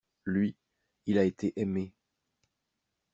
Lui, 0.25 0.55
il 1.05 1.19
a 1.19 1.23
été 1.25 1.53
aimé. 1.57 1.93